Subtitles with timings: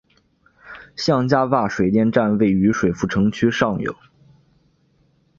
[0.95, 3.95] 向家坝水电站位于水富城区上游。